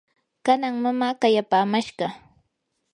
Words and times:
kanan 0.45 0.75
mamaa 0.83 1.13
qayapamashqa 1.21 2.05